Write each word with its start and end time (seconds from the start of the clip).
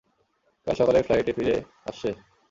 কাল 0.67 0.75
সকালের 0.79 1.05
ফ্লাইটে 1.07 1.31
ফিরে 1.37 1.55
আসছে। 1.89 2.09